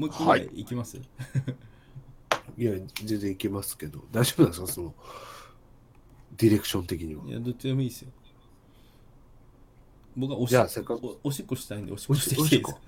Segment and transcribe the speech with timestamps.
[0.00, 2.72] もう一個ぐらいいきます、いや、
[3.04, 4.66] 全然いけますけど、大丈夫なんですか？
[4.66, 4.94] その、
[6.38, 7.22] ディレクション的には。
[7.26, 8.10] いや、どっちでもいいですよ。
[10.16, 12.80] 僕はおしじゃあせっかくおおしっこしたいんでおしっこしてきおしてっこいいで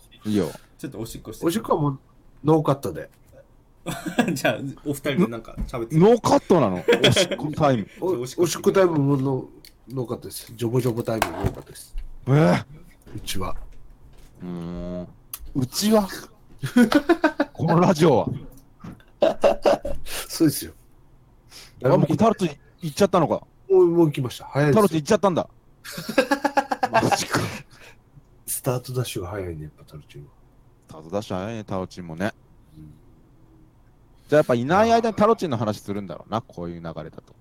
[0.00, 0.30] すか？
[0.30, 0.50] いいよ。
[0.78, 1.98] ちょっとおしっこしておしっこはもう、
[2.42, 3.10] ノーカットで。
[4.32, 5.98] じゃあ、お二人でなんか喋って。
[5.98, 6.82] ノーカットなの？
[7.06, 7.88] おしっこタイム。
[8.00, 9.46] おおしっこタイムもノー
[9.94, 10.52] ノーカットです。
[10.56, 11.94] ジョボジョボタイムもノーカットです。
[12.28, 12.64] えー
[13.14, 13.56] うちは。
[14.42, 14.48] うー
[15.02, 15.08] ん。
[15.54, 16.08] うちは？
[17.52, 18.26] このラジオは。
[20.04, 20.72] そうですよ。
[21.84, 22.50] あ、もうタロチン
[22.80, 23.46] 行っちゃったのか。
[23.70, 24.46] もう、もう行きました。
[24.46, 25.00] 早いタロチンですよ。
[25.00, 25.48] 行っちゃったんだ。
[27.10, 27.40] マジか。
[28.46, 30.28] スタートダッシュが早いね、やっぱタルチンは。
[30.88, 32.34] タロダッシュ早いね、タロチンもね。
[34.28, 37.34] じゃあやっぱいない間にタロチンの話するんだろうな、こういう流れだと。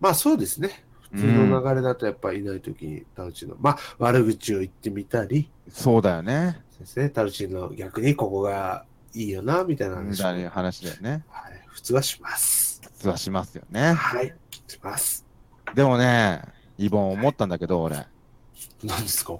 [0.00, 0.84] まあそうですね。
[1.10, 6.60] 普通の流れだとやっぱいないときにタルチンの、まあ悪口を言ってみたり、そうだよね。
[6.78, 11.24] ですね、タルチンの逆にここがいいよな、みたいなみ話を、たいな話だよね。
[11.28, 12.80] はい、普通はします。
[12.82, 13.92] 普通はしますよね。
[13.92, 14.34] はい、
[14.66, 15.24] します。
[15.74, 16.42] でもね、
[16.78, 18.06] イボン思ったんだけど、俺。
[18.84, 19.36] 何ですか？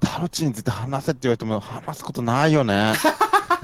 [0.00, 2.94] タロチンについて話せって言われても話すことないよね。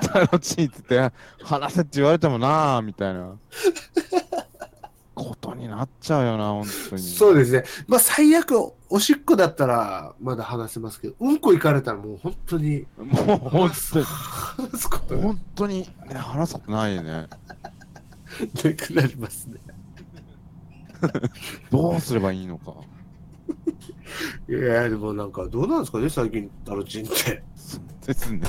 [0.00, 1.10] タロチンについて
[1.42, 3.36] 話せって言われてもなあみたいな
[5.18, 7.02] ことになっちゃうよな、本当に。
[7.02, 7.64] そうですね。
[7.86, 17.26] まあ最悪、おしっこだったらまだ話せますけど、うんこ行かれたらもう本当にもう本当に、話すこと本当に、ね、話すことないよね。
[18.74, 19.60] くなりますね。
[21.70, 22.74] どうすればいいのか。
[24.48, 27.42] いや、でもなんかどうなんですかね、最近タルチンって。
[27.56, 28.40] そうですね。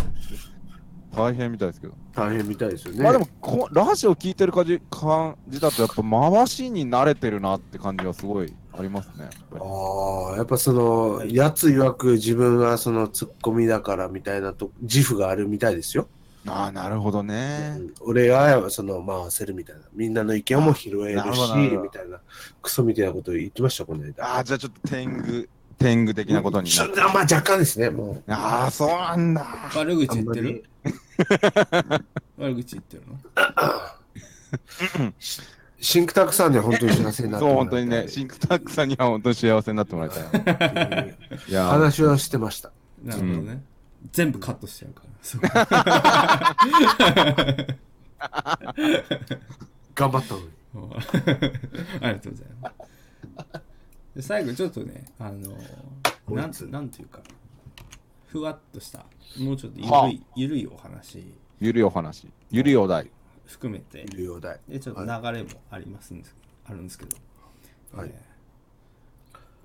[1.20, 1.94] 大変みたいですけど。
[2.14, 3.04] 大変みたいですよね。
[3.04, 9.30] まあでもこ、ラジオ聞いてる感じ感じだと、やっぱ回しに慣れてるなって感じはすごいありますね。
[9.54, 16.08] ああ、やっぱその、やつ曰く自分はそのツッコミだからみたいなと自負があるみたいですよ。
[16.48, 17.76] ああ、なるほどね。
[17.78, 19.82] うん俺はその回せるみたいな。
[19.94, 22.20] みんなの意見も拾えなるし、みたいな。
[22.62, 24.26] クソみたいなこと言ってました、この間。
[24.26, 28.32] ああ、じゃあちょっと天狗、天狗的なことになまあ若干ですね、もう。
[28.32, 29.46] ああ、そうなんだ。
[29.76, 30.64] 悪口言ってる？
[32.38, 33.20] 悪口言ってるの？
[35.82, 40.24] シンクタンクさんには本当に幸せになってそう、もらいたい本当にね、シンクタンクさんには本当に幸せになってもらいたい。
[41.48, 42.72] いやー、話はしてました。
[43.04, 43.64] なるほどね。
[44.12, 45.10] 全部カットしちゃうから。
[45.22, 45.42] そう
[49.96, 50.50] 頑張ったのに。
[52.02, 52.76] ありがとうございます。
[54.16, 55.58] で最後ちょっとね、あの
[56.36, 57.20] なんつなんていうか、
[58.32, 59.06] ふわっとした、
[59.40, 60.12] もうちょっとゆるい,、はあ。
[60.36, 61.34] ゆるいお話。
[61.60, 62.28] ゆるいお話。
[62.52, 63.10] ゆるいお題。
[63.46, 64.60] 含めて、流用代。
[64.68, 66.36] でちょっと流れもありますんです、
[66.66, 67.18] あるんですけど、
[67.98, 68.10] はい。
[68.10, 68.30] えー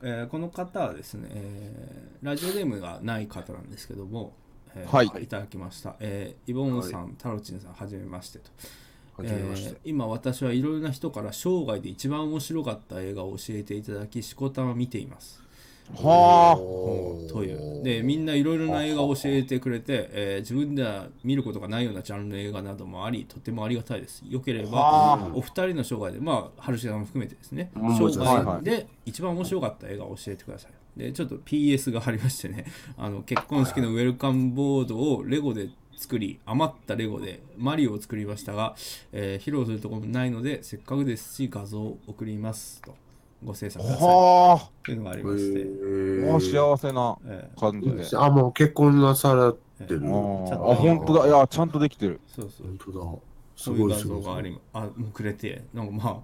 [0.07, 4.33] えーこの方はですね、えーラジオネームがない方なんですけども、
[4.75, 5.23] えーはい。
[5.23, 8.51] いただきました、えーイボンさん、タロチンさんはじめましてと。
[9.19, 9.69] はじめまして。
[9.69, 15.43] えー今私はいろいろな人から生涯で一番面白かった映画を教えていただきしこたま見ています
[15.97, 17.83] はおーという。
[17.85, 24.23] でみんないろいろな映画を教えてくれて、えー自分では見ることがないようなジャンルの映画などもありとてもありがたいです。
[24.29, 30.73] よければはお二人の生涯でまあ春重さんも含めてですねうん生涯で一番面白かった映画を教えてください。
[30.99, 32.65] でちょっと PS がありましてね
[32.97, 38.75] あの結婚式のウェルカムボードをレゴで作り余ったレゴでマリオを作りましたが、
[39.13, 42.95] えー披露するところもないのでせっかくですし画像を送りますと
[43.45, 44.09] ご精査ください。
[44.09, 46.37] はというのがありえまして、ー。
[46.37, 48.17] あ、幸せなえー感じで。
[48.17, 50.01] あ、あ、もう結婚なされてる。
[50.01, 51.05] 本ちゃんと。
[51.07, 51.27] 当だ。
[51.29, 52.21] いや、ちゃんとできてる。
[52.27, 52.67] そうそう。
[52.67, 53.07] 本当だ。
[53.57, 54.23] すそういう画ごいすごい。
[54.23, 56.17] 像がありあもうくれてなんかまあ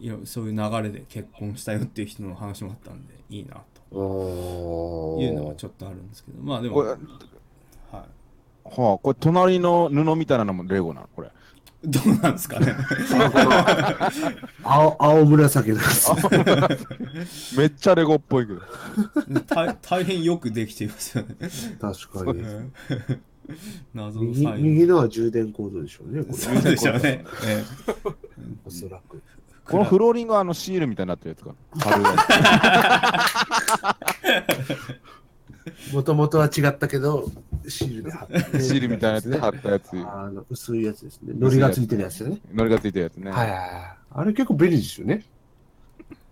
[0.00, 3.62] いやそういう流れで結婚したよっていう人の話もあったんでいいな
[3.92, 5.18] と。
[5.20, 6.42] いうのはちょっとあるんですけど。
[6.42, 6.98] まあでもこれ、はい。
[7.90, 8.04] は
[8.64, 11.08] あ、これ隣の布みたいなのもレゴなの？
[11.14, 11.30] これ。
[11.84, 12.74] どうなんですかね
[14.62, 16.10] 青青紫です。
[17.58, 18.60] めっちゃレゴっぽいけど。
[19.48, 21.36] 大大変よくできていますよね
[21.80, 22.42] 確かに。
[23.94, 26.38] 謎の右サイ右のは充電コードでしょうね、これ。
[26.38, 27.64] そうでしょうね、え
[28.64, 29.20] おそらく。
[29.64, 31.54] このフローリングはあのシールみたいになってるやつか
[35.92, 37.30] もともとは違ったけど、
[37.68, 38.42] シールで貼って。
[38.58, 39.90] つ シールみたいなやつで貼ったやつ。
[39.96, 41.34] あの薄いやつですね。
[41.38, 42.38] 糊がついてるやつね。
[42.52, 43.30] のりがついてるやつね。
[43.30, 43.70] はいはいはい。
[44.14, 45.24] あれ結構便利ですよね。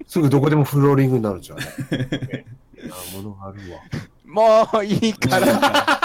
[0.06, 1.58] すぐどこでもフローリングになるんじゃん。
[1.60, 1.64] あ、
[3.14, 4.68] 物があるわ。
[4.72, 5.46] もういいから。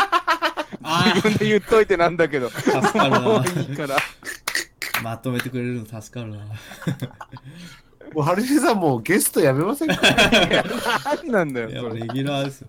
[0.88, 2.50] あ自分で言っといてなんだけど。
[2.50, 3.98] 助かるもなういいから。
[5.02, 6.38] まとめてくれるの助かるな
[8.14, 9.96] もう、ハルシさんもうゲストやめませんか？
[11.24, 11.98] 何なんだよ、それ。
[11.98, 12.68] いやレギュラーですよ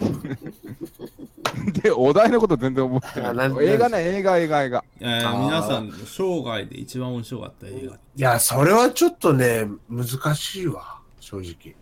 [1.82, 3.52] で、お題のこと全然覚えてあない。
[3.66, 4.84] 映画ね、映画、映画、映画。
[5.00, 11.74] えーあー皆さんの生涯で一番面白かった映画いや、それはちょっとね、難しいわ、正直。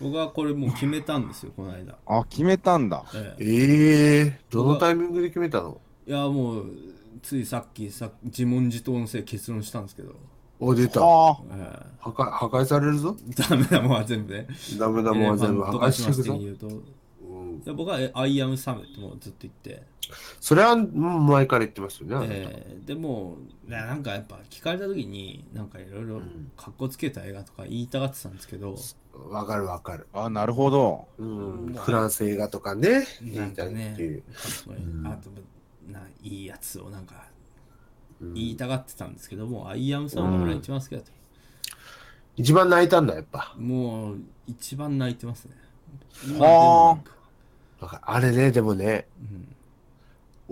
[0.00, 3.04] 僕はこれもう決めたんですよこの間、あ、決めたんだ。
[3.14, 5.78] ええええどのタイミングで決めたの？
[6.06, 6.66] いやもう
[7.22, 10.14] ついさっきさ自問自答のせい結論したんですけど、
[10.58, 11.00] お、出た。
[11.02, 13.14] あえ破壊破壊されるぞ。
[13.28, 14.46] えダメなもんは全部ね
[14.78, 16.22] ダメなもんは全部破壊していくぞ。
[16.22, 16.68] 的に言うと
[17.60, 19.82] いうんや僕はえアイアムサムってもうずっと言って、
[20.40, 22.26] それはうん前から言ってますよね。
[22.28, 23.36] ええでも
[23.68, 26.50] なんかやっぱ聞かれた時になんかいろいろん。
[26.56, 28.76] かっこつけた映画とか言いたがってたんですけど、
[29.28, 30.06] わかるわかる。
[30.12, 31.06] あ、なるほど。
[31.18, 31.74] うん。
[31.74, 34.22] フランス映画とかね、言いたなんかね
[35.04, 35.30] あと
[35.90, 37.26] ないいやつをなんか
[38.20, 38.34] うん。
[38.34, 41.10] 言いたがってたんですけども、アイアムサムが俺一番好きだと、
[42.36, 43.54] 一番泣いたんだ、やっぱ。
[43.56, 45.54] もう一番泣いてますね。
[46.38, 46.38] あ。
[46.38, 46.44] もなんか。
[46.44, 47.19] わかる
[47.80, 49.56] あれね、でもね、うん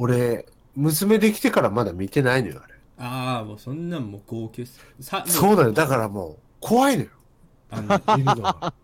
[0.00, 0.46] 俺、
[0.76, 2.74] 娘できてからまだ見てないのよ、あれ。
[3.00, 5.72] ああもうそんなんもう号泣すさもそうなのよ。
[5.72, 7.10] だからもう、怖いのよ。
[7.70, 8.74] あの 見るのが。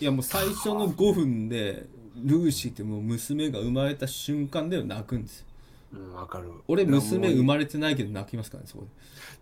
[0.00, 1.86] いやもう最初の5分で
[2.16, 5.46] ルーシーってもう娘が生まれた瞬間で泣くんですよ
[5.92, 6.50] うん、わかる。
[6.68, 8.86] 俺娘生れまれてないけど泣きますからねそこ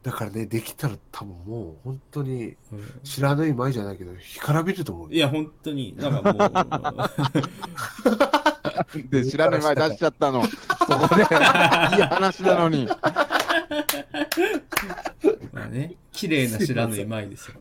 [0.02, 5.12] だからね、できたら多分もう、本当に、で、うん知らない前じゃないけど、干からびると思うよ。
[5.12, 6.44] いや本当にだからも
[8.94, 10.44] う で、知らない前出しちゃったの。
[10.46, 10.50] そ
[10.86, 11.28] こで、いい
[12.02, 12.86] 話なのに。
[15.52, 17.56] まあね綺麗な知らぬいまいですよ、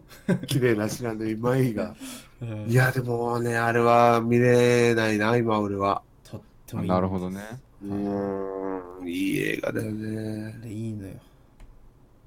[0.47, 1.95] 綺麗な知らない前が。
[2.41, 6.03] うんいや、でもね、あれは見れないな、今俺は。
[6.23, 7.41] とってもいいなるほどね。
[7.85, 10.55] うーん、いい映画だよね。
[10.61, 11.13] あれいいのよ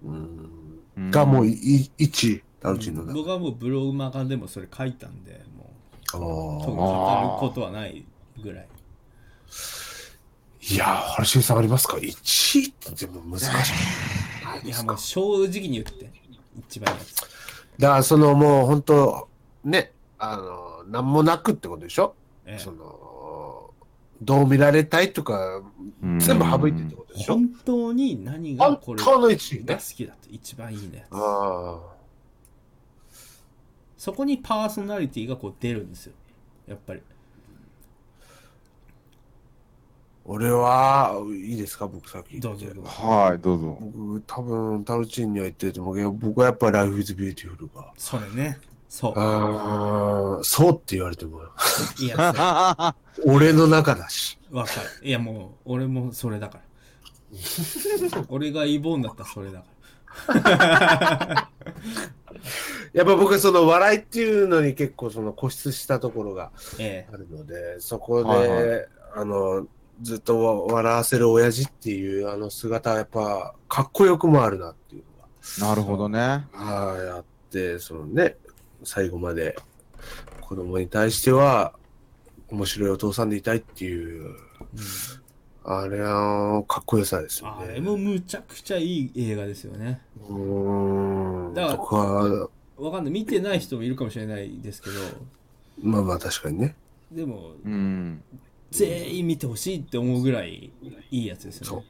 [0.04, 0.50] うん。
[0.96, 3.12] うんがもう、い1位、タルチンの中。
[3.14, 5.70] 僕はもうブログマガでもそれ書いたんでも
[6.14, 8.04] うあ語ることはない
[8.42, 13.46] ぐらいーいやー、原重さんありますか ?1 位ってでも難しい。
[14.44, 16.10] ないいですかやもう正直に言って
[16.68, 17.14] 一番やつ
[17.78, 19.28] だから、そのもう本当、
[19.64, 22.14] ね、あの、なんもなくってことでしょ？
[22.44, 23.07] ええその、
[24.20, 25.62] どう見られたいとか、
[26.02, 26.18] うん。
[26.18, 27.34] 全部省いてってことでしょ？
[27.34, 29.94] 本当に何が本これ当の1位がね好。
[29.96, 31.06] きだと一番いいね。
[31.10, 31.80] あ
[33.96, 36.12] そこにパーソナリティがこう出るんですよ。
[36.66, 37.02] やっぱり。
[40.30, 41.88] 俺は、いいですか？
[41.88, 42.38] 僕先。
[42.38, 42.90] 言ってどうぞどうぞ。
[42.90, 43.78] はい、どうぞ。
[43.80, 47.92] 僕、多分、タルチンには言ってると思うけど、僕はやっぱり Life is Beautiful が。
[47.96, 49.12] それねそう。
[49.16, 51.42] あーそうって言われても、
[52.00, 52.94] いいや
[53.26, 54.38] 俺の中だし。
[54.50, 55.06] つわかる。
[55.06, 56.64] いやもう俺もそれだから。
[58.28, 59.66] 俺がイボーンだったらそれだか
[62.94, 67.06] やっぱ僕はその笑いっていうのに結構その固執したところがらえ。
[67.12, 68.86] あるので、そこで、はいは
[69.16, 69.66] あの、
[70.00, 75.02] ずっと笑わせる親父っていうあの姿はやっぱかっこよくもあるなっていう
[75.60, 75.68] のが。
[75.68, 76.46] なるほどね。
[76.52, 78.36] はい、あって、そのね、
[78.84, 79.56] 最後まで
[80.40, 81.72] 子供に対しては
[82.48, 84.36] 面白いお父さんでいたいっていう、え、うん
[85.70, 87.66] あれはかっこよさですよね。
[87.68, 91.54] あれもむちゃくちゃいい映画ですよねうーん。
[91.54, 94.96] だからわかんない見てない人もいるかもしれないですけど
[95.82, 96.74] まあまあ確かにね。
[97.12, 98.22] でもうん。
[98.70, 100.70] 全員見てほしいって思うぐらい
[101.10, 101.84] いいやつですよね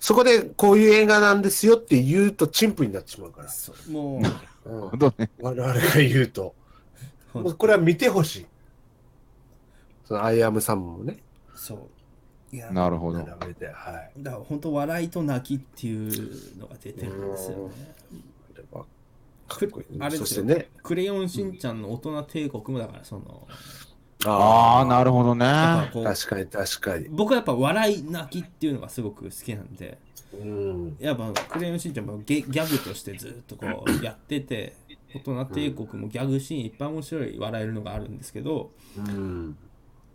[0.00, 3.48] そこでこういう映画なんですよって言うと陳腐になってしまうから。
[3.48, 4.22] そうも
[4.64, 5.30] ううね。
[5.40, 6.54] 我々が言うと。
[7.34, 8.46] うもうこれは見てほしい。
[10.04, 11.18] そのアイアムサムもね。
[11.56, 11.74] そ
[12.52, 13.18] ういやなるほど。
[13.18, 13.72] 並べて、は
[14.16, 14.22] い。
[14.22, 17.94] だから本当笑いと泣きっていうのが出てるんですよね
[19.98, 20.68] あれですよそしてね。
[20.82, 23.46] クレヨンしんちゃんの大人帝国もだからその
[24.26, 25.44] ああ、なるほどね。
[25.92, 27.08] 確かに確かに。
[27.08, 29.98] 僕はやっぱ笑い泣きっていうのがすごく好きなんで
[30.32, 30.96] うん。
[30.98, 34.74] やっぱクレヨンしんちゃんもギャギャグとしてずっとこうやってて
[35.14, 39.56] 大人帝国もギャグシーンいっぱい面白い笑えるのがあるんですけどうん。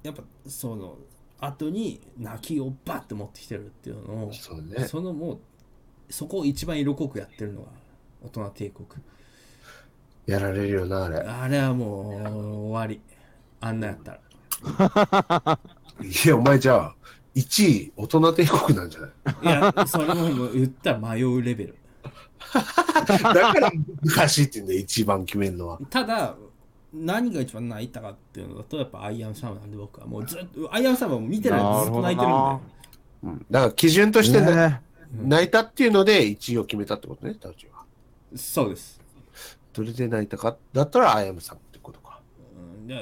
[0.03, 0.97] やっぱその
[1.39, 4.85] 後に泣きをバッて持ってきてるっていうのをそうね。
[4.85, 5.39] そのもう
[6.09, 7.67] そこを一番色濃くやってるのが
[8.23, 8.87] 大人帝国
[10.25, 11.17] やられるよな、あれ。
[11.17, 13.01] あれはもう終わり
[13.61, 15.59] あんなやったら。
[16.01, 16.95] いや、お前じゃあ、
[17.35, 19.11] 1位、大人帝国なんじゃない？
[19.43, 21.75] いやそれももう言ったら迷うレベル。
[22.53, 23.71] だから
[24.03, 25.79] 難しいって言うんだよ、一番決めるのは。
[25.89, 26.35] ただ
[26.93, 32.39] 何が一番泣いたかっていうのだとやっぱアイアンサムなんで僕はもうずっとアイアンサムはもう見てないでずっと泣いてるんで。
[33.23, 33.45] うん。
[33.51, 34.81] だから基準としてなね。
[35.11, 37.83] 泣いたっていうので1位を決めたってことね、タウチは。
[38.35, 39.01] そうです、
[39.73, 40.55] どれで泣いたか？
[40.71, 41.57] だったら、アイアムさん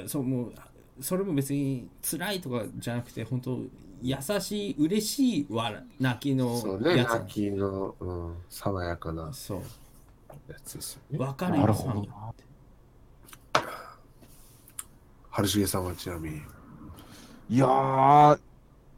[0.06, 0.52] そうもう
[1.00, 3.58] それも別に辛いとかじゃなくて本当
[4.02, 9.60] 優しい嬉しい笑泣きのそうね、やつ泣きの、うん、爽やかなそう
[10.48, 11.18] やつですよね。
[11.18, 12.10] わかるよなるほどサミ
[15.30, 16.42] 春重さんはちなみに。
[17.50, 18.38] いやー、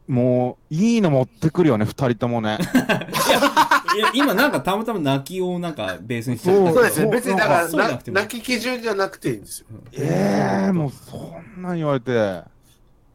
[0.07, 2.57] もう、いいの持ってくるよね、二人ともね。
[3.95, 9.65] いや今なんかたまたま泣きをなんかベースにしてそうそうですね、そう別にだからなそうじゃなくても泣き基準じゃなくていいんですよ。
[9.93, 11.17] ええもう、そ
[11.57, 12.43] んなん言われて。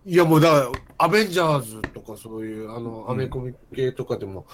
[0.04, 4.46] いやもうだから、アベンジャーズとかそういう、あの、アメコミ系とかでも、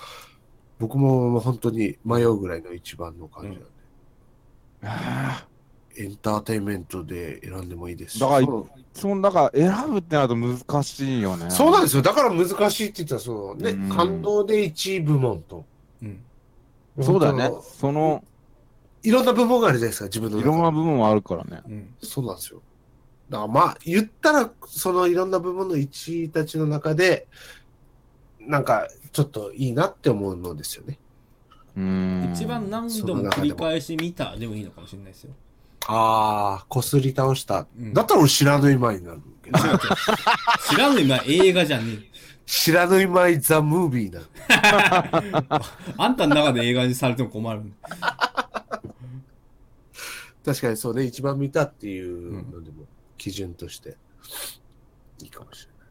[0.79, 3.65] 僕ももう本当に迷うぐらいの一番の感じなんで、
[4.85, 5.47] あ
[5.97, 11.51] エンターテインメントで選んでもいいですしだからそうーその、だから、選ぶってなると難しいよね。
[11.51, 12.03] そうなんですよ。
[12.03, 15.65] だから難しいって言ったら、そのね、うん感動で1位部門と。
[16.03, 16.21] うん
[17.01, 18.23] そうだよねその、
[19.03, 21.63] いろんな部門があるじゃないですか、自分のいろんな部分もあるからね。
[21.67, 22.63] うんそうなんですよ。
[23.31, 27.27] だからまあ、言ったら、そのいろんな部分の1位たちの中で、
[28.41, 30.99] なんか、ちょっといいなって思うのですよね。
[31.77, 31.83] うー
[32.31, 32.33] ん。
[32.33, 35.33] 一番何度も繰り返し見たでもいいのかもしれないですよ
[35.87, 37.67] ああ、こすり倒した。
[37.79, 39.59] うんだったら俺知らぬいまいになるけど。
[40.69, 42.12] 知らぬ今映画じゃねえ
[42.47, 44.21] 知らぬいまいザ・ムービーな。
[45.51, 45.61] の。
[45.97, 47.63] あんたの中で映画にされても困る。
[50.45, 52.85] 確かにそうね、一番見たっていうのでも、
[53.17, 53.97] 基準として、
[55.23, 55.89] いいかもしれない。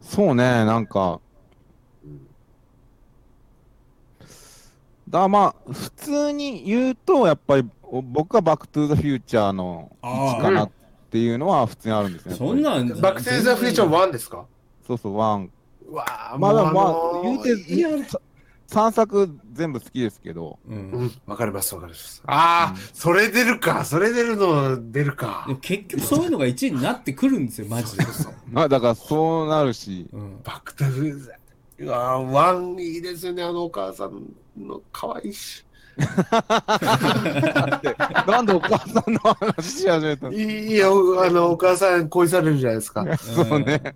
[0.00, 1.20] そうね、なんか、
[2.02, 2.26] うん。
[5.08, 10.70] だまあ、普通に言うと、やっぱりお僕はバックトゥーザフューチャーのあー1かなっ
[11.10, 12.34] ていうのは普通にあるんですね。
[12.34, 14.46] そんなんバック・トゥ・ザ・フューチャー1ですか？
[14.86, 15.50] そうそう、 one。
[15.88, 17.90] うわあ、まあ、まあ、言うて、いや、
[18.68, 22.22] 3作全部好きですけど、ううんん、わかります、わかります。
[22.26, 28.04] ああ、うんそれ出るか、それ出るの出るか結局そういうのが1位になってくるんですよマジで、
[28.50, 31.32] まあ、だからそうなるし、うん、バック・トゥ・フ。
[31.78, 35.64] うわーワンいいですよね、あのお母さんの可愛いし。
[38.26, 40.32] なんでお母さんの話し始めたの？
[40.32, 43.16] いいよ、あの、お母さん恋されるじゃないですか。
[43.16, 43.94] そうね。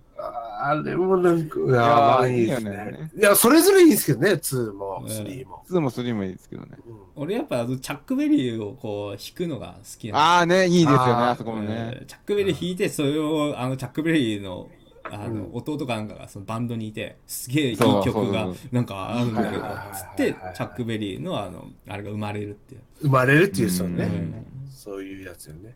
[0.61, 3.11] あれもなんか、いやいいいですいいよねね。
[3.17, 5.63] いや、それぞれいいんですけどね、2もうん3も。
[5.69, 6.69] 2も3もいいですけどね。
[6.87, 11.97] うん俺やっぱあのチャックベリーをこう弾くのが好きなんああね、いいですよね、あそこもね。
[12.01, 14.69] うんチャックベリー弾いてそれをあのチャックベリーの
[15.03, 24.05] あの、うん弟かなんかがそのバンドにいてすげえいい曲がなんかあるんだけどつってチャックベリーのあのあれが生まれるっていう、生まれるっていうそううね。
[24.05, 25.75] んそういうやつよね。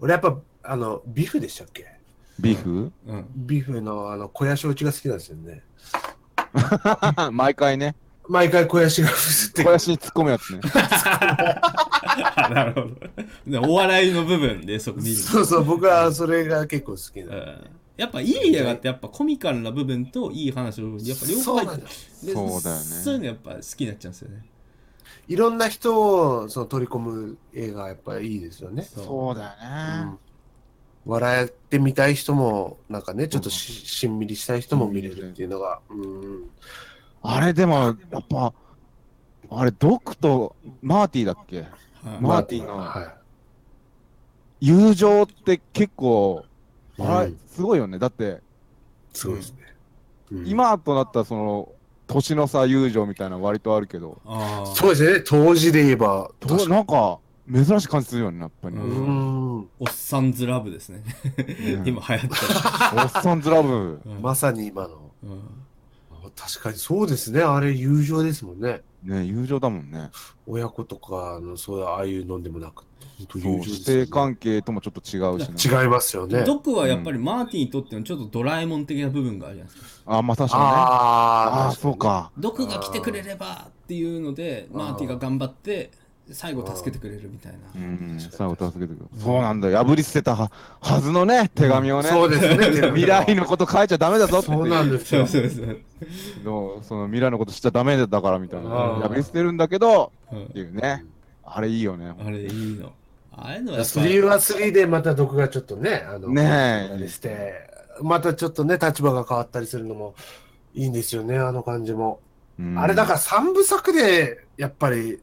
[0.00, 1.86] 俺やっぱ、あの、ビフでしたっけ？
[2.38, 2.92] ビーフ？
[3.06, 5.62] うん、ビフのあの、小屋承知が好きなんですよね。
[7.32, 7.96] 毎回ね、
[8.28, 10.60] 毎回小屋しがふすって小林に突っ込むやつね。
[12.50, 12.90] なるほど。
[13.46, 15.16] でお笑いの部分でそこ見る。
[15.16, 17.36] そうそう、僕はそれが結構好きな。
[17.36, 17.42] の。
[17.42, 17.66] うん。
[17.96, 21.86] やっぱいい映画ってやっぱコミカルな部分といい話の部分やっぱ両方入って
[22.32, 22.82] そうだよね。
[22.82, 24.44] そういうのやっぱ好きになっちゃうんですよね。
[25.28, 28.82] いろんな人をその取り込む映画やっぱりいいですよね。
[28.82, 29.56] そうだよね。
[30.02, 30.18] うん
[31.06, 36.50] 笑ってみたい人も、なんかね、ちょっとししんみりしたい人も見れるっていうのが、うん。
[37.22, 38.52] あれでも、やっぱ、
[39.50, 41.60] あれ、ドクとマーティだっけ？
[41.60, 41.68] はい。
[42.20, 43.14] マーティのは
[44.60, 46.44] 友情って結構、
[47.48, 47.98] すごいよね。
[47.98, 48.40] だって、
[49.14, 49.16] い。
[49.16, 49.58] すごいですね。
[50.32, 50.46] うん。
[50.48, 51.72] 今となったらその、
[52.08, 54.20] 年の差友情みたいなの割とあるけど、
[54.74, 56.30] そうですね、当時で言えば、
[56.68, 57.18] なんか、
[57.52, 58.76] 珍しい感じするよね、やっぱり。
[58.76, 61.02] おっさんずラブですね
[61.78, 62.32] うん今流行ってる、
[62.96, 64.00] おっさんずラブ。
[64.04, 65.12] うんまさに今の。
[65.22, 65.40] うん
[66.34, 68.82] 確かにそうですね、あれ友情ですもんね。
[69.02, 70.10] ね、友情だもんね。
[70.46, 72.84] 親子とかの、そういう、ああいうのでもなく、
[73.18, 75.80] 本当そう、友情ですよね師弟関係ともちょっと違うしね。
[75.82, 76.44] 違いますよね。
[76.44, 80.16] ドクはやっぱりマーティにとってのちょっとドラえもん的な部分があるじゃないですか。
[80.18, 80.68] あ、まあ確かにね。
[80.68, 81.96] ああああ、そう。
[81.96, 82.30] か。
[82.36, 85.90] ドクが来てくれればっていうので、マーティが頑張って
[86.32, 87.58] 最後助けてくれるみたいな。
[87.74, 89.08] うん、最後助けてくる。
[89.18, 89.84] そうなんだよ。
[89.84, 92.08] 破り捨てたははずのね、手紙をね。
[92.08, 92.88] そうですね。
[92.88, 94.46] 未来のこと書いちゃダメだぞって。
[94.46, 95.42] そうなんですよそう。
[95.42, 95.78] そうそう。
[96.44, 98.68] のその未来のことしちゃダメだからみたいな。
[98.68, 101.04] 破り捨てるんだけど、うんっていうね。
[101.44, 102.12] あれいいよね。
[102.18, 102.92] あれいいの。
[103.30, 107.52] あれのやっぱ3は3でまた毒がちょっとね、あの、ねえして、
[108.02, 110.14] またちょっとね、立場が変わったりするのも
[110.74, 112.20] いいんですよね、あの感じも。
[112.58, 115.20] うんあれだから3部作でやっぱり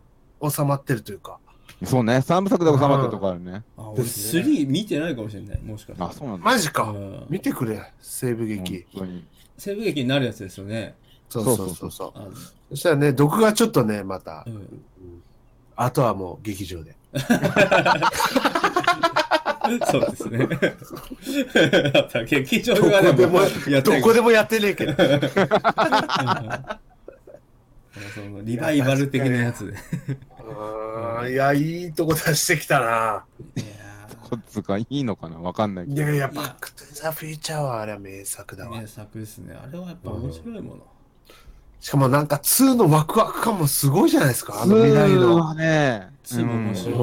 [0.49, 1.39] 収まってるというか。
[1.83, 2.21] そうね。
[2.21, 3.63] 三部作で収まってるとこあるね。
[3.77, 5.61] あ俺ですね3見てないかもしれない。
[5.61, 6.45] もしかしたらあ、そうなんだ。
[6.45, 6.83] マジか。
[6.83, 8.85] うん見てくれ、西部劇。
[9.57, 10.95] 西部劇になるやつですよね。
[11.29, 12.11] そうそうそうそう。
[12.15, 12.27] あ
[12.69, 14.83] そしたらね、毒がちょっとね、また、うんうん
[15.75, 16.95] あとはもう劇場で。
[19.91, 20.47] そうですね。
[22.25, 23.47] 劇場どではこでもや
[23.79, 24.93] ってどこでもやってねえけど。
[28.13, 29.73] そのリバイバル的なやつで。
[30.49, 33.25] あーいや、いいとこ出してきたな。
[33.55, 33.65] いや
[34.29, 35.97] こっつかいいのかなわかんないけど。
[35.97, 38.79] いやいや、いやバックトゥザフューチャーはあれは名作だわ。
[38.79, 39.55] 名作ですね。
[39.55, 40.87] あれはやっぱ面白いもの。
[41.79, 45.35] しかもなんか2のワクワク感もすごいじゃないですか、あの未来の。
[45.35, 46.97] はね、普通も面白いう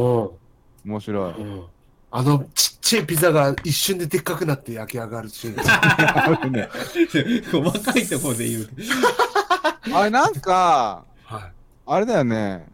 [0.88, 1.32] ん面白い。
[1.34, 1.64] うん
[2.12, 5.56] あのちっちゃいピザが一瞬ででっかくなって焼き上がるシーン。
[5.64, 6.68] あるね
[7.52, 8.70] 細かいところで言う。
[9.94, 11.52] あれなんか、はい。
[11.86, 12.66] あれだよね。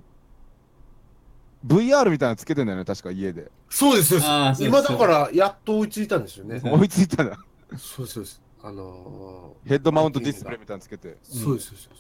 [1.67, 3.51] VR みたいなのつけてんだよね、確か家で。
[3.69, 4.55] そうですよあー。
[4.55, 6.61] そうです今だからやっと追いついたんですよね。
[6.63, 7.39] 追いついたんだ。
[7.77, 8.43] そうですそうです。
[8.63, 11.09] あのヘッドマウントディスプレイみたいなのつけて。
[11.09, 11.91] ー、そうですそうです。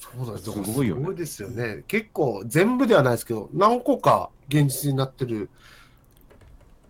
[0.00, 0.44] そうなんです。
[0.44, 1.84] すごいよねすごいですよね。
[1.86, 5.48] 結構全部ではないですけど、何個か現実になってる。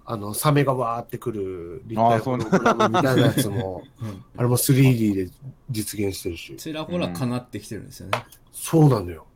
[0.05, 5.31] あの、サメがわーってくる立体ホログラムみたいなやつも、 うんあれも 3D で
[5.71, 6.57] 実現してるし。
[6.57, 8.25] ちらほらかなってきてるんですよね。
[8.51, 9.27] そうなのよ。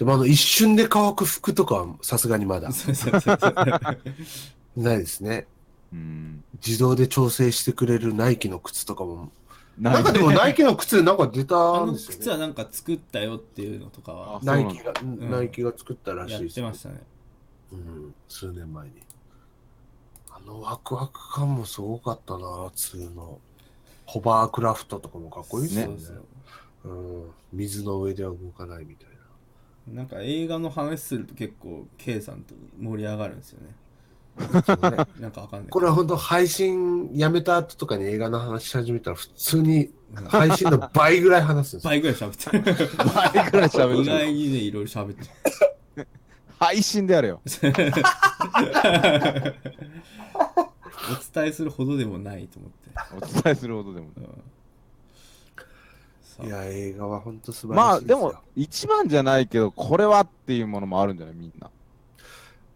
[0.00, 3.52] でもあの、一瞬で乾く服とかはさすがにまだそうそうそうそう。
[4.74, 5.46] ないですね。
[5.92, 6.42] うん。
[6.66, 9.30] 自動で調整してくれるナイキの靴とかも。
[9.78, 12.16] ななんかでもナイキの靴なんか出あたんのですよね。
[12.18, 17.02] 靴はなんか作ったよっていうのとかはあナイキが、んナイキが作ったらしやっいですよてましたね。
[17.72, 18.92] うん、数年前に。
[20.30, 23.38] あのワクワク感もすごかったな、2の。
[24.06, 25.96] ホバークラフトとかもかっこいいですよね。
[25.98, 26.24] そうそう
[26.82, 26.88] う
[27.26, 29.09] ん、水の上では動かないみたい
[29.88, 29.94] な。
[29.94, 33.74] なんか映画の話すると結構 K さんと盛り上がるんですよね。
[35.20, 35.70] なんかわかんない。
[35.70, 39.90] これは本当配信やめた後とかに映画の話し始めたら普通に
[40.28, 41.90] 配信の倍ぐらい話すんですよ。
[41.90, 42.62] 倍ぐらい喋ってる。
[43.14, 45.24] 倍ぐらい喋意っちゃう外にね、いろいろ喋って
[45.96, 46.08] る。
[46.58, 47.40] 配信でやれよ。
[51.10, 52.78] お伝えするほどでもないと思って。
[53.16, 54.08] お伝えするほどでも。
[54.16, 54.59] うんさあ
[56.42, 58.18] いや、映画は本当素晴まあらしいですよ。
[58.30, 61.34] でも、一番じゃないけど、これはっていうものもあるんじゃない？
[61.34, 61.70] みんな。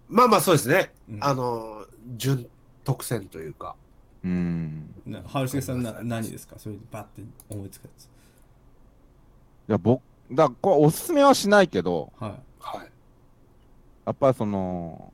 [0.08, 0.92] まあまあそうですね。
[1.08, 2.46] うんあの、準
[2.84, 3.76] 特選というか。
[4.24, 4.94] うん。
[5.06, 6.56] な春重さんな何ですか？
[6.58, 8.04] それでバッて思いつくやつ。
[8.04, 8.08] い
[9.68, 12.30] や、僕、だからこれおすすめはしないけど、はい。
[12.60, 12.90] はい。
[14.06, 15.12] やっぱりその、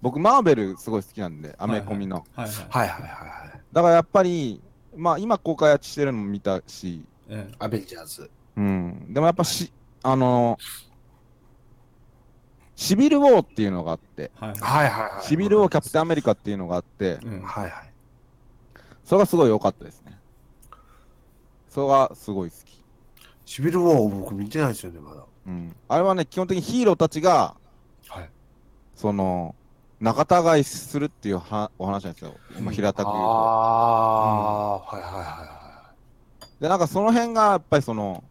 [0.00, 2.24] 僕、マーベルすごい好きなんで、アメコミの。
[2.36, 3.60] はいはいはいはい。
[3.72, 4.60] だからやっぱり、
[4.98, 8.30] まあ今公開してるのも見たし、えアベンジャーズ。
[8.56, 9.06] うん。
[9.08, 10.58] でもやっぱし、あの
[12.74, 14.60] シビル・ウォーっていうのがあって、えはいはい。
[14.60, 15.24] はいはいはい。
[15.24, 17.72] シビル・ウォー・キャプテン・アメリカっていうのがあって、うんはいはい。
[19.04, 20.18] それがすごい良かったですね。
[21.68, 22.84] それがすごい好き。
[23.44, 25.24] シビルウォー僕見てないですよね、まだ。
[25.46, 25.74] うん。
[25.88, 27.56] あれはね、基本的にヒーローたちが、
[28.08, 28.30] はい。
[28.94, 29.54] その、
[30.00, 32.40] 仲違いするっていうはお話なんですよ。
[32.60, 33.28] まあ、平たくあ言うと。
[33.30, 35.94] あ、はいはいはいは
[36.60, 38.22] で、なんかその辺がやっぱりその、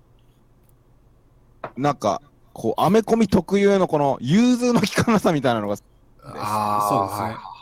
[1.76, 2.22] なんか、
[2.54, 5.78] こう、アメコミ特有のこの融通の利かなさみたいなのが、い。
[6.24, 7.58] ああ、そうですねはい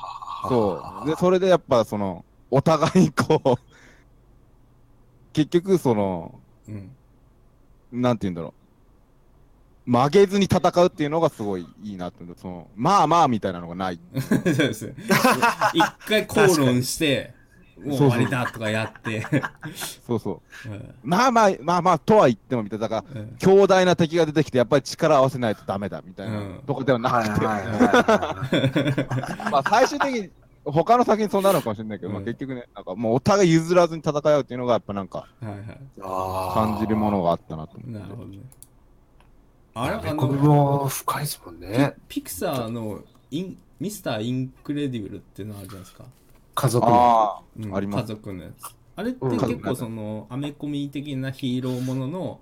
[0.50, 1.10] そう。
[1.10, 3.56] で、それでやっぱその、お互いにこう、
[5.34, 6.96] 結局その、うん。
[7.91, 8.64] なんて言うんだろう。
[9.86, 14.00] 曲げずに戦うっていうのがすごいいいなってその、まあまあみたいなのがない。
[14.19, 14.95] そうですね。
[15.74, 17.34] 一回口論して、
[17.84, 19.24] もう終わりだとかやって。
[20.08, 20.69] そうそう。
[20.71, 22.88] うんまあまあ、まあまあ、とは言ってもみたいな。
[22.88, 29.52] だから、うん強大な敵が出てきて、やっぱり力を合わせないとダメだみたいな、うんとこではなくて、はいはいはい。
[29.52, 30.30] まあ最終的に、
[30.63, 38.00] 他の先にそうなるのかもしれないけど、まあうん結局ね、なんかもうお互い譲らずに戦うっていうのが、やっぱなんか感じるものがあったなと思って。
[38.00, 38.39] なるほどね。
[39.76, 41.94] あれアメあコミの、も深いですもんね。
[42.08, 46.06] ピクサーのインミスター・インクレディブルっていうのあるじゃないですか。
[46.56, 46.94] 家族の。
[46.94, 48.74] あうんあります家族のやつ。
[48.96, 52.40] あれってうん結構その、アメコミ的なヒーローものの、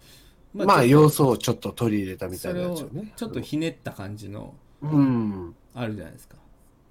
[0.54, 3.13] ままあ、ちょっ要素をちょっと取り入れたとみたいなそれをやつよね。
[3.15, 5.56] ちょっとひねった感じの、うん。
[5.74, 6.38] あるじゃないですか。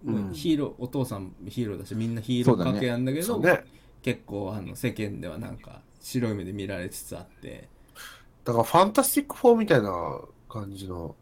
[0.04, 3.64] うんヒーロー、お父さんヒーローだし、みんなヒーロー関係なんだけど、そうね。
[4.02, 7.68] 結構あの世間ではなんか白い目で見られつつあって、
[8.44, 11.14] だから、ファンタスティック4みたいな感じの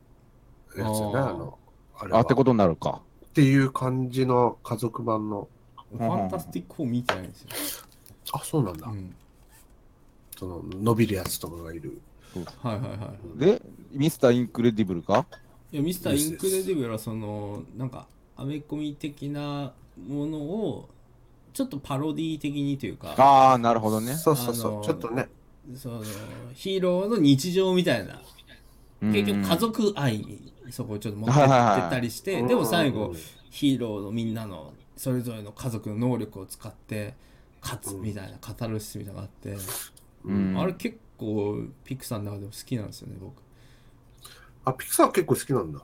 [0.76, 1.58] やつよね、あの、
[1.98, 2.18] あれは。
[2.18, 3.02] あってことになるか。
[3.26, 5.48] っていう感じの家族版の。
[5.92, 7.48] ファンタスティック4見てないんですよ。
[8.32, 8.86] あ、そうなんだ。
[8.86, 9.14] うん。
[10.38, 12.00] その、伸びるやつとかがいる。
[12.62, 13.38] はいはいはい。
[13.38, 15.26] で、ミスター・インクレディブルか？
[15.72, 18.06] いやミスター・インクレディブルはそのなんか
[18.36, 19.72] アメコミ的な
[20.08, 20.88] ものを
[21.52, 24.14] ちょっとパロディ的にというかああ、なるほどね。
[24.14, 24.72] そうそうそう。
[24.72, 25.28] あのーちょっとね。
[25.76, 26.02] その
[26.54, 28.20] ヒーローの日常みたいな。
[29.00, 30.24] 結局家族愛
[30.70, 33.16] そこをちょっと持ってってたりして、でも最後うん
[33.50, 37.14] ヒーローのみんなのそれぞれの家族の能力を使って
[37.60, 39.58] 勝つみたいなカタルシスみたいなのがあって、
[40.24, 40.56] うん。
[40.58, 43.42] あれ結構ピクサーの中でも好きなんですよね僕。
[44.64, 45.80] あ、ピクサー結構好きなんだ。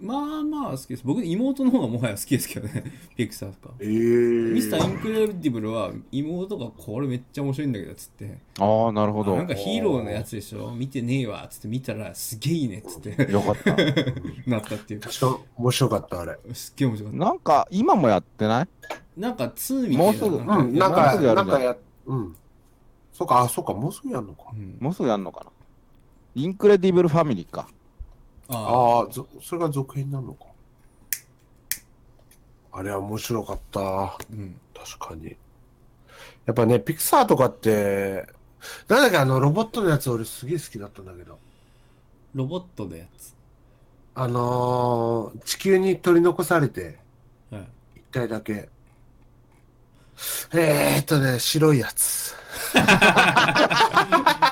[0.00, 2.84] まあまあ好きです僕妹の方がもはや好きですけどね
[3.16, 4.52] ピクサーとかえー。
[4.52, 9.36] ミスターインクレディブルは妹がこれめっちゃ面白いんだけどっつってああ、なるほど。
[9.36, 13.74] なんかヒーローのやつでしょ見てねえわっつって見たらすげえいいねっつってよかった。
[14.46, 16.38] なったっていう確かに面白かった、あれ。
[16.54, 18.68] すっげえ面白かっなんか、今もやってない？
[18.88, 20.46] たなんか2みたいなもうすぐうん、
[20.78, 22.36] なんか、やなんかや、うん。
[23.12, 24.44] そうか、あ、そうか、もうすぐやるのか。
[24.52, 25.50] うんもうすぐやんのかな
[26.34, 27.66] インクレディブルファミリーか。
[28.48, 30.46] ああそれが続編なのか。
[32.72, 34.16] あれは面白かった。
[34.30, 35.36] うん確かに。
[36.46, 38.26] やっぱね、ピクサーとかって、
[38.88, 41.38] なんだっけ、あの、ロボットのやつ俺すげえ好きだったんだけど。
[42.34, 43.34] ロボットのやつ？
[44.14, 46.98] あのー、地球に取り残されて、
[47.50, 48.68] はい一体だけ。
[50.52, 52.34] えーっとね、白いやつ。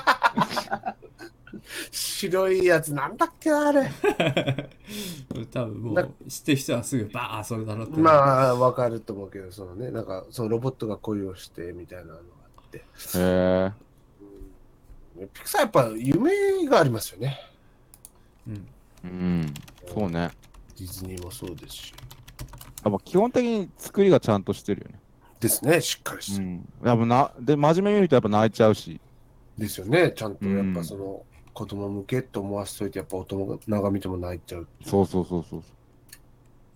[1.91, 3.91] 白いやつ、なんだっけなあれ。
[5.53, 12.21] 多分もなう知ってる人はすぐバーそれだろってまあ、わかると思うけど、そのね、なんか、そのロボットが恋をしてみたいなのが
[12.59, 12.79] あって。
[12.79, 12.83] へ
[13.17, 13.73] え。
[15.33, 17.39] ピクサーやっぱ夢がありますよね。
[18.47, 18.67] うん
[19.05, 19.55] うん。
[19.89, 20.31] そうね。
[20.79, 21.95] ディズニーもそうですし。
[22.85, 25.01] やっぱ基本的に作りがちゃんとしてるよね。
[25.41, 26.45] ですね、しっかりしてる。
[26.45, 26.69] うん。
[26.85, 29.01] やっぱな、で、真面目に見るとやっぱ泣いちゃうし。
[29.57, 31.25] ですよね、ちゃんとやっうんぱその、
[31.57, 34.69] 子供向けと思わせといて、やっぱ大人が見ても泣いちゃう。
[34.85, 35.63] そうそうそうそう。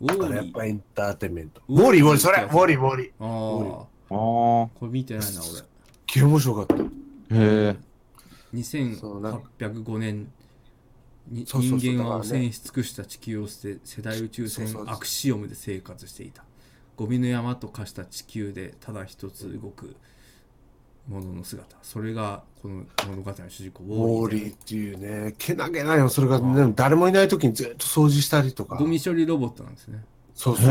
[0.01, 1.61] ウだかォーリーらやっぱエンターテインメント。
[1.69, 3.11] ウォーリーウォーリー、ウォーリー、それ、ウォーリー、ウォーリー。
[3.21, 4.69] ああああ。
[4.75, 5.63] これ見てないな俺
[6.07, 6.75] 気面白かった。
[6.77, 6.79] へ
[7.31, 7.77] え。
[8.55, 10.33] 2805年
[11.29, 16.43] にそうそうそう人間は汚染し尽くした地球を捨て世代宇宙船そうそうそうアクシオムで生活していた
[16.97, 19.95] ゴミの山と化した地球でただ一つ動く
[21.11, 21.77] ものの姿。
[21.83, 26.09] それがこの物語の主人公ウォーリでーっていうね、けなげないよ。
[26.09, 28.77] それがね、誰もいない時にずっと掃除したりとか。
[28.77, 30.05] ゴミ処理ロボットなんですね。
[30.35, 30.67] そうそう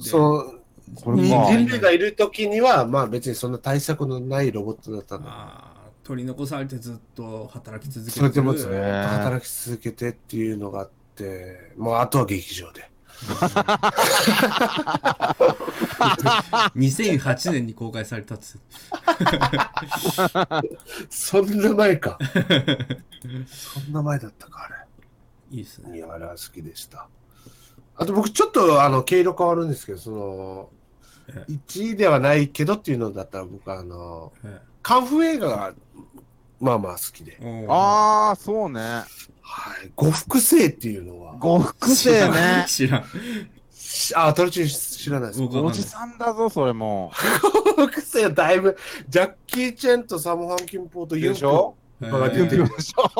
[0.00, 0.52] そう。
[0.96, 5.68] そう、人類がいる時には、まあ別にそんな対策のないロボットだったんだあ。
[5.78, 8.30] ー取り残されてずっと働き続けてる。
[8.58, 12.90] ずっと働き続けてっていうのがあって、もうあとは劇場で。
[16.76, 18.58] 2008年に公開されたっつ
[21.10, 22.18] そんな前か。
[23.46, 24.86] そんな前だったか、あ
[25.50, 25.98] いいですねれ。
[25.98, 27.08] いや、あれは好きでした。
[27.94, 30.70] あと僕ちょっとあの毛色変わるんですけど、その、
[31.28, 35.74] え1位ではないけどっていうのだったら僕はあの、えカンフー映画が
[36.62, 37.36] まあまあ好きで。
[37.40, 38.80] えああ、そうね。
[38.80, 39.04] は
[39.84, 39.90] い。
[39.96, 42.64] 呉服生っていうのは、呉服生ね。
[42.68, 43.04] 知らん
[43.72, 47.12] しあ、トルチン知らないですおじさんだぞ、それも
[47.74, 51.74] 呉服生はだいぶ、ジャッキー・チェンとサム・ハンキンポーとユンピョでしょ？
[52.00, 53.10] えがユンピ出てるョでしょ？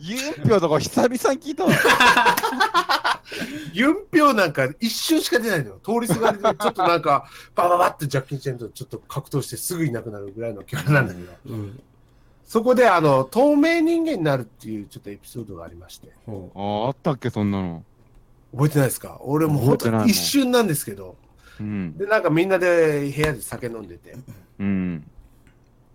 [0.00, 1.70] ユンピョとか久々に聞いたわ。
[3.72, 5.80] ユンピョなんか一瞬しか出ないのよ。
[5.84, 11.80] 通りすがりでちょっとなんか、バババってジャッキー・チェンとちょっと格闘してすぐいなくなるぐらいのキャラなんだけど、うん
[12.50, 17.84] そこであの、透明人間になるっていうちょっとエピソードがありまして、ほああ、あったっけ、そんなの。
[18.52, 19.18] 覚えてないですか？
[19.20, 21.14] 俺も本覚えてないもん当に一瞬なんですけど、
[21.60, 21.96] うん。
[21.96, 24.16] で、なんかみんなで部屋で酒飲んでて、
[24.58, 25.08] うん。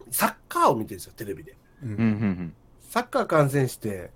[0.09, 1.57] サッカーを見てるんですよ、テレビで。
[1.83, 2.53] うううんん、うん、
[2.89, 4.11] サッカー観戦して、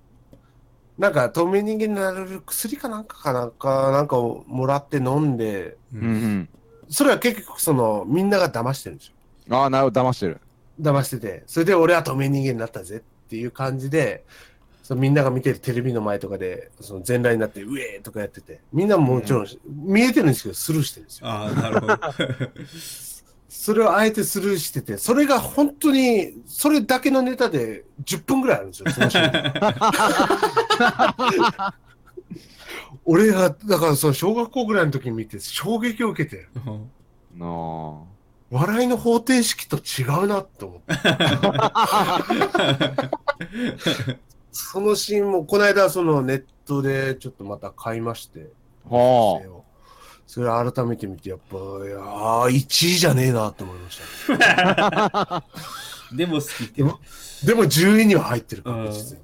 [0.97, 6.03] なんか透明人間になれる薬かなんかかなんか、なんかをもらって飲んで、ううん。
[6.03, 6.49] うんん、
[6.87, 9.13] それは結局その、みんなが騙してるんですよ。
[9.49, 9.55] うん。
[9.55, 10.39] ああ、なるほど、騙してる。
[10.79, 14.23] 騙してて、それで俺は透明人間になったぜっていう感じで、
[14.83, 21.27] そのみんなが見てるテレビの前とかで、その全裸になって、うえーとかやってて、みんなももちろん、見えてるんですけど、スルーしてるんですよ。
[21.27, 21.95] ああなるほど。
[23.49, 28.87] それをあえてスルーしてて、それが本当に、それだけのネタで10分ぐらいあるんですよ、
[33.05, 36.47] 俺が、だからその小学校ぐらいの時に見て衝撃を受けて、
[37.35, 38.03] なあ。
[38.51, 40.93] 笑いの方程式と違うなって思って。
[44.51, 48.47] そのシーンも、この間そのネットでちょっとまた買いまして、
[48.89, 49.41] は
[50.25, 55.43] それ改めて見て、やっぱ、いやー、1位じゃねえなって思いました、
[56.15, 56.99] でも好きってでも
[57.45, 59.23] でも10位には入ってる確実に。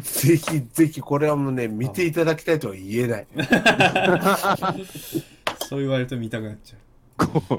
[0.00, 3.26] ぜひぜひこれはもうね、見ていただきたいとは言えない。
[5.68, 6.76] そう言われると見たくなっちゃ
[7.18, 7.26] あ。
[7.26, 7.58] こ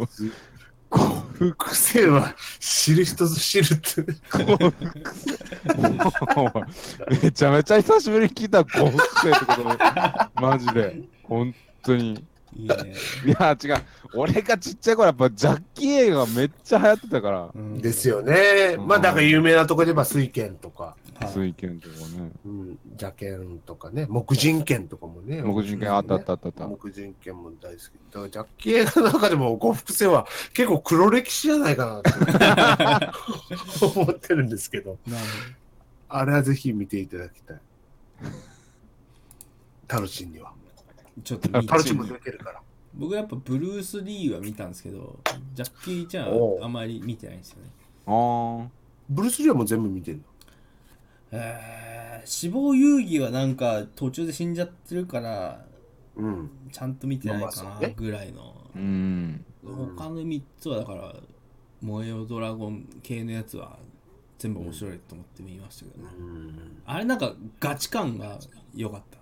[1.39, 1.53] う。
[1.53, 4.01] 癖は知る人ぞ知るって。
[6.35, 9.77] もう めちゃめちゃ久しぶりに聞いた幸福生ってことで、
[10.41, 11.03] マジで。
[11.21, 12.25] 本当に。
[12.55, 12.95] いいね。
[13.27, 13.75] いや、違う。
[14.15, 17.49] 俺がちっちゃい頃、やっぱジャッキー映画がめっちゃ流行ってたから。
[17.53, 18.75] うんですよね。
[18.79, 22.31] まあ、だから有名なとこで言えば水拳とか、はい水拳とかね。
[22.45, 25.41] うん、邪剣とかね、木人剣とかもね。
[25.41, 26.65] 木人剣あったあったあったあった。
[26.67, 27.83] 木人剣も大好き。
[27.83, 32.11] だからジャッキー映画の中でも呉服生は結構黒歴史じゃないかなって
[33.85, 35.25] 思ってるんですけど、 なる
[36.09, 37.59] あれはぜひ見ていただきたい。
[39.87, 40.53] タロチンには。
[41.23, 42.61] ちょっと見タロチンも出てるから。
[42.93, 45.19] 僕やっぱブルース・リーは見たんですけど、
[45.53, 47.69] ジャッキー・チャおうンあまり見てないんですよね。
[48.07, 48.67] あー
[49.09, 50.23] ブルース・リーはもう全部見てるの？
[51.31, 55.65] えー、死亡遊戯はなんか途中で死んじゃってるから、
[56.15, 56.49] うん。
[56.71, 58.55] ちゃんと見てないかなまあまあそうねぐらいの。
[58.75, 59.45] うん。
[59.63, 61.15] 他の3つはだから、
[61.81, 63.77] 燃えよドラゴン系のやつは
[64.37, 66.09] 全部面白いと思って見ましたけどね。
[66.17, 68.37] うんあれなんかガチ感が
[68.75, 69.19] 良かった。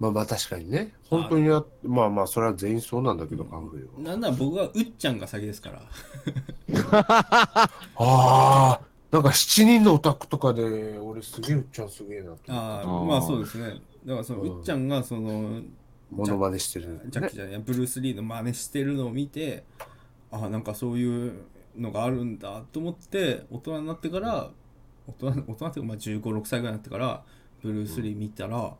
[0.00, 0.92] まあまあ確かにね。
[1.08, 4.10] 本当にや、まあまあそれは全員そうなんだけど、カンフーは。
[4.10, 5.82] なんなら僕はうっちゃんが先ですから。
[7.02, 8.80] ああ、
[9.12, 12.50] なんか7人のオタクとかで、俺すげえうっちゃんすげえなって。
[12.50, 13.78] ああ、まあそうですね。
[14.06, 15.60] だからそのうんうっちゃんがその、
[16.10, 16.98] モノマネしてる。
[17.08, 19.64] ジャッキーじゃない、ブルース・リーの真似してるのを見て、
[20.30, 21.42] ああ、なんかそういう
[21.76, 24.50] のがあるんだと思って、大人になってから、
[25.06, 27.22] 大人大人っていうかまあ15、6歳ぐらいになってから、
[27.62, 28.74] ブルース・リー見たら、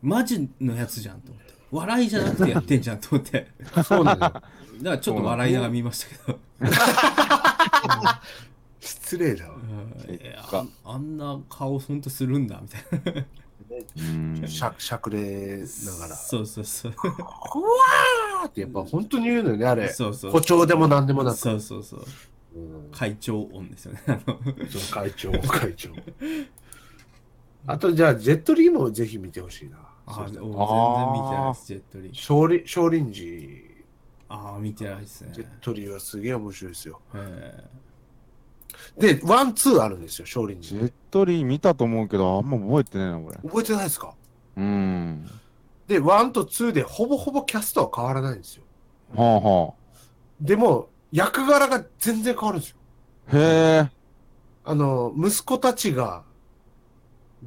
[0.00, 1.52] マジのやつじゃんと思って。
[1.70, 3.46] 笑いじゃなくてやってんじゃんと思って。
[3.84, 4.32] そうなんだよ。
[4.32, 4.42] だか
[4.82, 6.38] らちょっと笑いながら見ましたけど。
[8.80, 9.56] 失礼だわ。
[9.56, 9.94] うん
[10.52, 13.26] ああんな顔ほんとするんだみたいな。
[13.96, 14.48] うん。
[14.48, 16.16] しゃしゃくれながら。
[16.16, 16.92] そうそうそう。
[16.92, 19.88] ふわーってやっぱ本当に言うのよね、あれ。
[19.92, 21.36] そうそう誇張でも何でもなく。
[21.36, 22.00] そうそうそう。
[22.56, 24.00] うん会長音ですよね。
[24.92, 25.90] 会長、会長。
[27.66, 29.76] あとじゃあ、ジェットリーもぜひ見てほしいな。
[30.06, 32.14] あーそうしたら全然見てないです、ジェットリー。
[32.14, 33.12] 少林少林
[34.28, 35.44] 寺、ああ、見てないですねジェ。
[35.44, 37.00] ットリーはすげえ面白いですよ。
[37.14, 37.64] え
[38.98, 40.80] で、 one、two あるんですよ、少林寺。
[40.82, 43.36] ジェットリー見たと思うけど、あんま覚えてねえな、これ。
[43.48, 44.14] 覚えてないですか？
[44.56, 45.28] うん。
[45.86, 48.62] で、 one と two でほぼほぼキャストは変わらないんですよ。
[49.14, 49.74] はあは
[50.40, 52.76] でも、役柄が全然変わるんですよ。
[53.32, 53.36] あ。
[53.36, 53.40] へ
[53.86, 53.90] え。
[54.64, 56.22] あの、息子たちが、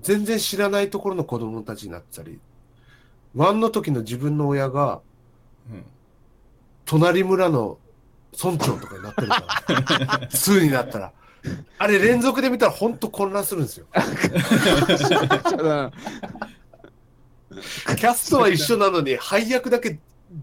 [0.02, 2.40] 全然知らないところの子供たちになってたり、
[3.36, 5.86] one の時の自分の親が、ーうん
[6.86, 7.78] 隣村の
[8.44, 11.14] 村長とかになってるから、 two になったら。
[11.78, 13.86] あれ連続で見たらほんと混乱するんですよ。
[13.94, 20.00] キャストは一緒なのに配役だけ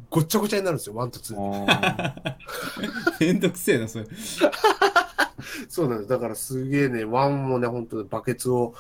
[0.09, 1.65] ごっちゃごちゃになるんですよ、 one と two。
[1.69, 2.15] あ
[3.19, 4.07] めんどくせえな、それ。
[5.69, 6.11] そうなんです。
[6.11, 8.75] だからすげえね、 one もね、本当バケツを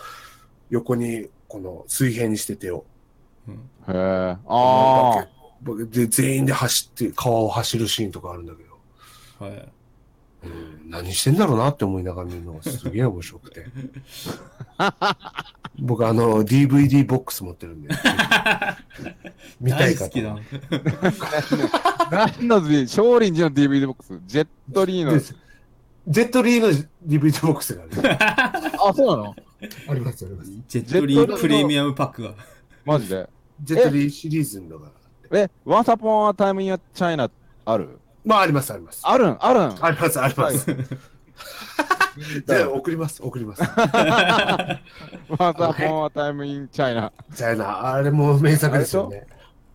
[0.69, 2.85] 横に、この水平にして手を。
[3.49, 4.39] うんーへえ。
[4.47, 5.27] あ
[5.63, 9.73] バケで、全員で走って、川を走るシーンとかあるんだけど、はい。
[10.43, 13.67] うん、何してんだろうなって思いながら見るのがすげえ面白くて。
[15.79, 17.89] 僕、あの、DVD ボックス持ってるんで。
[19.61, 20.37] 見たい方大好きだ。
[22.11, 22.31] あ。
[22.39, 25.21] 何の少林寺の DVD ボックスジェットリーので。
[26.09, 26.69] ジェットリーの
[27.07, 29.37] DVD ボックスがね、あ、そうなの
[29.89, 30.51] ありますあります。
[30.69, 32.35] ジェットリープレミアムパックが。
[32.85, 33.29] マジで。
[33.63, 34.89] ジェットリーシリーズのが。
[35.33, 37.31] え、Once Upon a Time in China
[37.65, 39.01] あるまあ、ありますあります。
[39.05, 39.37] あるん？
[39.41, 39.85] あるん？
[39.85, 40.71] ありますあります。
[40.71, 40.77] は
[42.47, 43.63] じゃあ、送ります送ります。
[43.63, 44.81] Once
[45.29, 47.13] Upon a Time in China。
[47.31, 49.27] じゃあな、あれも名作ですよね。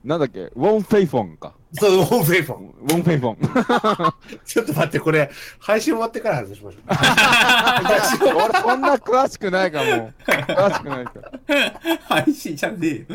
[0.04, 0.42] なんだっけ？
[0.42, 1.54] ウォン・フェイフォンか。
[1.74, 2.70] そう、ウォンフェイフォン。
[2.70, 4.14] ウォン・フェイフォン。
[4.46, 6.84] ちょっと待って、これ、配信終わってから話しましょう。
[8.38, 10.12] 俺そんな詳しくないかも。
[10.28, 11.32] 詳しくないから。
[12.08, 13.06] 配信じゃねえよ。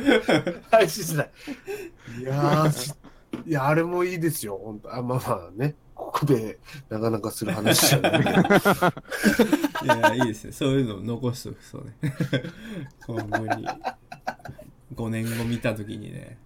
[0.72, 1.30] 配信しない。
[2.18, 2.92] いやーし、
[3.46, 8.40] いや、あれもいいですよ、本当あ、まあまあね、ここでなかなかする話じゃないけど。
[9.84, 10.52] いや、いいですね。
[10.52, 11.94] そういうのを残しとく、そうね。
[13.06, 13.66] 今後に。
[14.94, 16.36] 5年後見たときにね、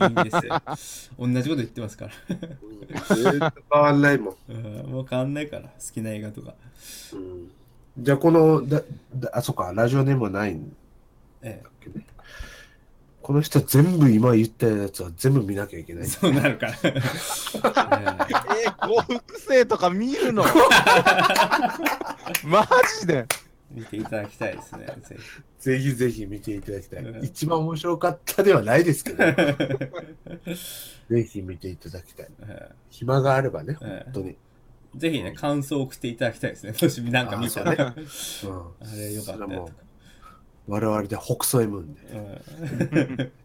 [0.00, 0.62] いいんですよ。
[1.18, 3.16] 同じこと言ってますから。
[3.16, 4.36] ずっと変わんないもん。
[4.50, 6.54] うんもう変わんないから、好きな映画とか。
[7.12, 7.50] うん
[7.96, 8.82] じゃあ、この、だ、
[9.14, 10.74] だあ、そっか、ラジオネームはないんだ
[11.42, 12.04] えっけね。
[13.24, 16.06] この人全部今言ったやつは全部見なきゃいけない。
[16.06, 16.72] そうなるから。
[16.84, 20.44] えー、幸福生とか見るの？
[22.44, 22.68] マ
[23.00, 23.24] ジで？
[23.70, 24.86] 見ていただきたいですね。
[25.58, 27.04] ぜひぜひぜひ見ていただきたい。
[27.22, 29.24] 一番面白かったではないですけど、
[31.08, 32.28] ぜひ見ていただきたい。
[32.90, 34.36] 暇があればね、本当に。
[34.96, 36.74] ぜひね、感想を送っていただきたいですね。
[36.78, 37.76] もしなんか見たら、ね。
[37.80, 37.94] あ,、ね、
[38.82, 39.72] あれよかったとか。
[40.66, 43.32] 我々で北斎ムーんで。